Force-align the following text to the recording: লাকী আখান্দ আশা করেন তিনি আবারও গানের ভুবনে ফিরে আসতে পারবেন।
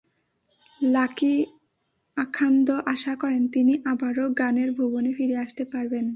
লাকী 0.93 1.35
আখান্দ 2.17 2.67
আশা 2.85 3.13
করেন 3.15 3.43
তিনি 3.47 3.73
আবারও 3.85 4.25
গানের 4.39 4.69
ভুবনে 4.71 5.11
ফিরে 5.13 5.35
আসতে 5.37 5.63
পারবেন। 5.65 6.05